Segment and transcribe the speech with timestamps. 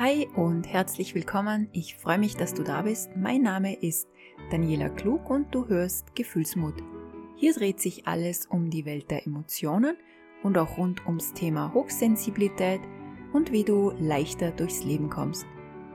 [0.00, 1.68] Hi und herzlich willkommen.
[1.72, 3.14] Ich freue mich, dass du da bist.
[3.18, 4.08] Mein Name ist
[4.50, 6.72] Daniela Klug und du hörst Gefühlsmut.
[7.36, 9.98] Hier dreht sich alles um die Welt der Emotionen
[10.42, 12.80] und auch rund ums Thema Hochsensibilität
[13.34, 15.44] und wie du leichter durchs Leben kommst.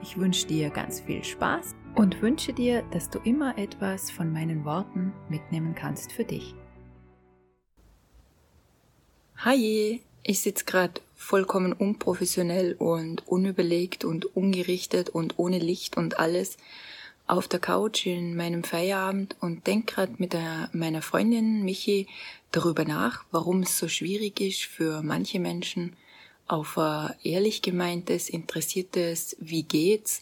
[0.03, 4.65] Ich wünsche dir ganz viel Spaß und wünsche dir, dass du immer etwas von meinen
[4.65, 6.53] Worten mitnehmen kannst für dich.
[9.37, 16.57] Hi, ich sitze gerade vollkommen unprofessionell und unüberlegt und ungerichtet und ohne Licht und alles
[17.27, 22.07] auf der Couch in meinem Feierabend und denk gerade mit der, meiner Freundin Michi
[22.51, 25.95] darüber nach, warum es so schwierig ist für manche Menschen
[26.47, 30.21] auf ein ehrlich gemeintes, interessiertes Wie geht's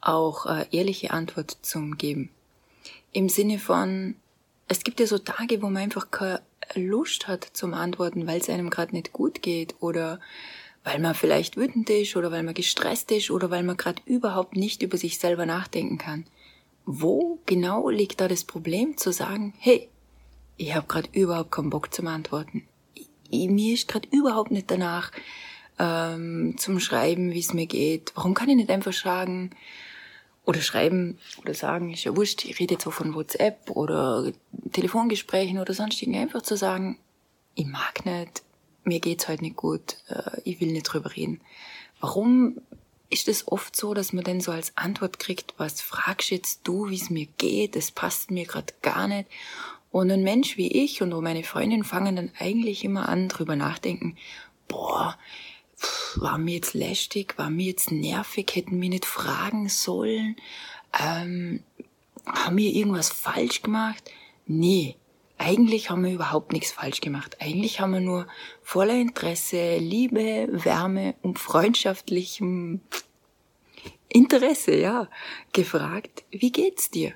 [0.00, 2.30] auch eine ehrliche Antwort zum geben.
[3.12, 4.16] Im Sinne von,
[4.66, 6.42] es gibt ja so Tage, wo man einfach keine
[6.74, 10.20] Lust hat zum Antworten, weil es einem gerade nicht gut geht oder
[10.84, 14.56] weil man vielleicht wütend ist oder weil man gestresst ist oder weil man gerade überhaupt
[14.56, 16.26] nicht über sich selber nachdenken kann.
[16.84, 19.88] Wo genau liegt da das Problem zu sagen, hey,
[20.56, 22.68] ich habe gerade überhaupt keinen Bock zum Antworten.
[23.30, 25.10] Ich, mir ist gerade überhaupt nicht danach
[25.78, 28.12] ähm, zum Schreiben, wie es mir geht.
[28.14, 29.50] Warum kann ich nicht einfach sagen
[30.44, 34.32] oder schreiben oder sagen, ist ja wurscht, ich rede jetzt so von WhatsApp oder
[34.72, 36.98] Telefongesprächen oder sonstigen, einfach zu sagen,
[37.54, 38.42] ich mag nicht,
[38.84, 41.40] mir geht's heute nicht gut, äh, ich will nicht drüber reden.
[42.00, 42.60] Warum
[43.10, 46.90] ist es oft so, dass man dann so als Antwort kriegt, was fragst jetzt du,
[46.90, 49.28] wie es mir geht, das passt mir gerade gar nicht.
[49.90, 54.16] Und ein Mensch wie ich und meine Freundin fangen dann eigentlich immer an, drüber nachdenken,
[54.66, 55.16] boah,
[56.20, 60.36] war mir jetzt lästig, war mir jetzt nervig, hätten wir nicht fragen sollen,
[60.98, 61.62] ähm,
[62.26, 64.10] haben wir irgendwas falsch gemacht?
[64.46, 64.96] Nee,
[65.38, 67.36] eigentlich haben wir überhaupt nichts falsch gemacht.
[67.40, 68.26] Eigentlich haben wir nur
[68.62, 72.80] voller Interesse, Liebe, Wärme und freundschaftlichem
[74.08, 75.08] Interesse, ja,
[75.52, 77.12] gefragt, wie geht's dir?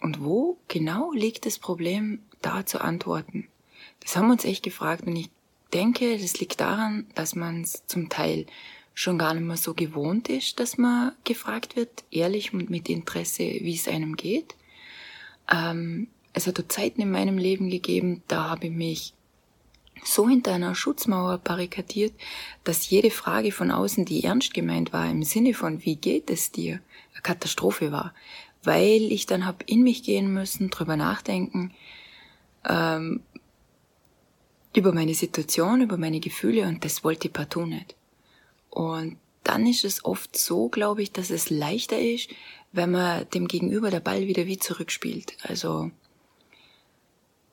[0.00, 3.48] Und wo genau liegt das Problem, da zu antworten?
[4.00, 5.30] Das haben wir uns echt gefragt und ich
[5.72, 8.46] denke, das liegt daran, dass man es zum Teil
[8.94, 13.42] schon gar nicht mehr so gewohnt ist, dass man gefragt wird, ehrlich und mit Interesse,
[13.42, 14.56] wie es einem geht.
[15.52, 19.14] Ähm, es hat Zeiten in meinem Leben gegeben, da habe ich mich
[20.04, 22.12] so hinter einer Schutzmauer barrikadiert,
[22.64, 26.52] dass jede Frage von außen, die ernst gemeint war, im Sinne von wie geht es
[26.52, 26.80] dir,
[27.12, 28.14] eine Katastrophe war,
[28.62, 31.72] weil ich dann habe in mich gehen müssen, drüber nachdenken,
[32.68, 33.22] ähm,
[34.78, 37.94] über meine Situation, über meine Gefühle und das wollte ich partout nicht.
[38.70, 42.30] Und dann ist es oft so, glaube ich, dass es leichter ist,
[42.72, 45.36] wenn man dem Gegenüber der Ball wieder wie zurückspielt.
[45.42, 45.90] Also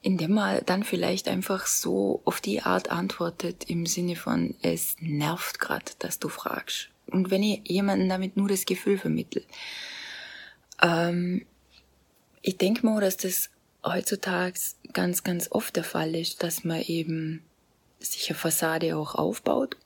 [0.02, 5.60] indem man dann vielleicht einfach so auf die Art antwortet im Sinne von es nervt
[5.60, 6.90] grad, dass du fragst.
[7.08, 9.42] Und wenn ich jemanden damit nur das Gefühl vermittle.
[10.80, 11.46] Ähm,
[12.44, 13.50] ich denke mal, dass das
[13.86, 14.60] heutzutage
[14.94, 17.44] ganz, ganz oft der Fall ist, dass man eben
[18.00, 19.78] sich eine Fassade auch aufbaut.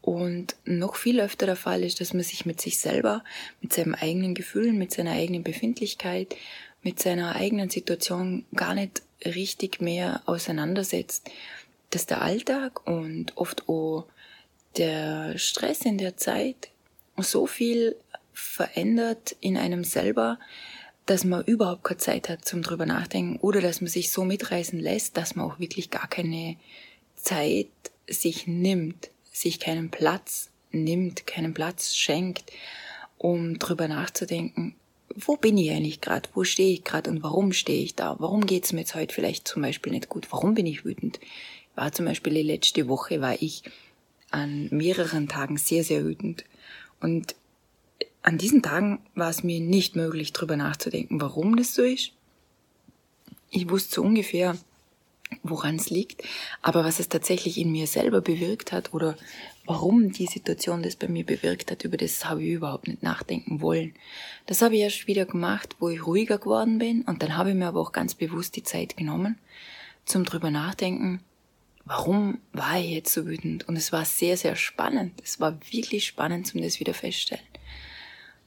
[0.00, 3.24] Und noch viel öfter der Fall ist, dass man sich mit sich selber,
[3.60, 6.36] mit seinem eigenen Gefühlen, mit seiner eigenen Befindlichkeit,
[6.82, 11.28] mit seiner eigenen Situation gar nicht richtig mehr auseinandersetzt,
[11.90, 14.06] dass der Alltag und oft auch
[14.76, 16.70] der Stress in der Zeit
[17.16, 17.96] so viel
[18.32, 20.38] verändert in einem selber,
[21.06, 24.78] dass man überhaupt keine Zeit hat zum drüber nachdenken oder dass man sich so mitreißen
[24.78, 26.56] lässt, dass man auch wirklich gar keine
[27.14, 27.68] Zeit
[28.08, 32.52] sich nimmt, sich keinen Platz nimmt, keinen Platz schenkt,
[33.18, 34.74] um drüber nachzudenken,
[35.14, 38.44] wo bin ich eigentlich gerade, wo stehe ich gerade und warum stehe ich da, warum
[38.44, 41.20] geht's mir jetzt heute vielleicht zum Beispiel nicht gut, warum bin ich wütend.
[41.74, 43.62] War zum Beispiel die letzte Woche, war ich
[44.30, 46.44] an mehreren Tagen sehr, sehr wütend.
[47.00, 47.34] Und
[48.26, 52.10] an diesen Tagen war es mir nicht möglich, drüber nachzudenken, warum das so ist.
[53.50, 54.56] Ich wusste so ungefähr,
[55.44, 56.24] woran es liegt,
[56.60, 59.16] aber was es tatsächlich in mir selber bewirkt hat oder
[59.64, 63.60] warum die Situation das bei mir bewirkt hat, über das habe ich überhaupt nicht nachdenken
[63.60, 63.94] wollen.
[64.46, 67.56] Das habe ich erst wieder gemacht, wo ich ruhiger geworden bin und dann habe ich
[67.56, 69.38] mir aber auch ganz bewusst die Zeit genommen,
[70.04, 71.20] zum drüber nachdenken,
[71.84, 73.68] warum war ich jetzt so wütend?
[73.68, 75.20] Und es war sehr, sehr spannend.
[75.22, 77.44] Es war wirklich spannend, um das wieder feststellen.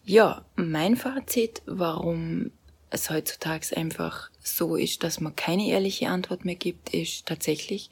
[0.10, 2.50] Ja, mein Fazit, warum
[2.90, 7.92] es heutzutage einfach so ist, dass man keine ehrliche Antwort mehr gibt, ist tatsächlich,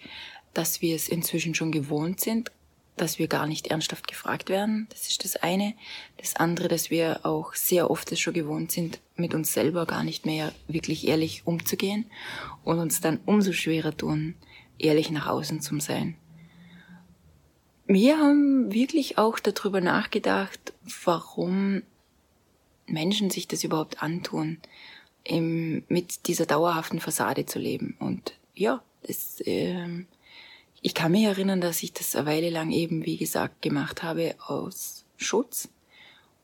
[0.56, 2.52] dass wir es inzwischen schon gewohnt sind,
[2.96, 4.88] dass wir gar nicht ernsthaft gefragt werden.
[4.90, 5.75] Das ist das eine.
[6.18, 10.04] Das andere, dass wir auch sehr oft es schon gewohnt sind, mit uns selber gar
[10.04, 12.10] nicht mehr wirklich ehrlich umzugehen
[12.63, 14.34] und uns dann umso schwerer tun,
[14.80, 16.16] ehrlich nach außen zu sein.
[17.86, 20.74] wir haben wirklich auch darüber nachgedacht,
[21.06, 21.84] warum
[22.88, 24.57] Menschen sich das überhaupt antun,
[25.24, 27.95] im, mit dieser dauerhaften Fassade zu leben.
[28.00, 30.06] Und ja, das, äh,
[30.81, 34.36] ich kann mich erinnern, dass ich das eine Weile lang eben, wie gesagt, gemacht habe
[34.45, 35.69] aus Schutz.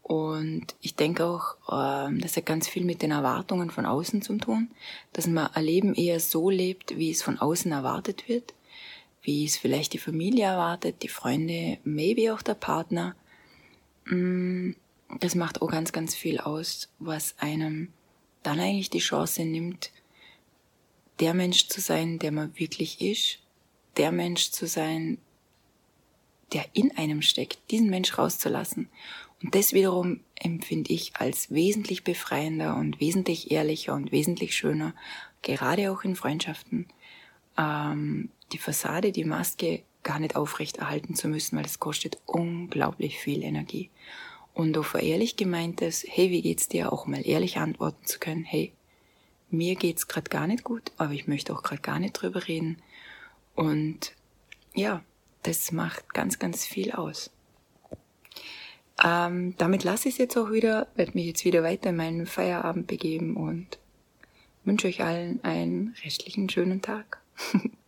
[0.01, 4.37] Und ich denke auch, äh, das hat ganz viel mit den Erwartungen von außen zu
[4.37, 4.69] tun,
[5.13, 8.53] dass man ein Leben eher so lebt, wie es von außen erwartet wird
[9.23, 13.15] wie es vielleicht die Familie erwartet, die Freunde, maybe auch der Partner.
[14.05, 14.71] Mm,
[15.19, 17.93] das macht auch ganz, ganz viel aus, was einem
[18.41, 19.91] dann eigentlich die Chance nimmt,
[21.19, 23.39] der Mensch zu sein, der man wirklich ist,
[23.97, 25.17] der Mensch zu sein,
[26.51, 28.89] der in einem steckt, diesen Mensch rauszulassen.
[29.41, 34.93] Und das wiederum empfinde ich als wesentlich befreiender und wesentlich ehrlicher und wesentlich schöner,
[35.41, 36.87] gerade auch in Freundschaften,
[37.57, 43.43] ähm, die Fassade, die Maske gar nicht aufrechterhalten zu müssen, weil es kostet unglaublich viel
[43.43, 43.89] Energie.
[44.53, 48.43] Und auf ein ehrlich gemeintes, hey, wie geht's dir, auch mal ehrlich antworten zu können,
[48.43, 48.71] hey,
[49.49, 52.81] mir geht's gerade gar nicht gut, aber ich möchte auch gerade gar nicht drüber reden.
[53.55, 54.13] Und
[54.73, 55.03] ja,
[55.43, 57.31] das macht ganz, ganz viel aus.
[59.03, 62.25] Ähm, damit lasse ich es jetzt auch wieder, werde mich jetzt wieder weiter in meinen
[62.25, 63.79] Feierabend begeben und
[64.63, 67.21] wünsche euch allen einen restlichen schönen Tag.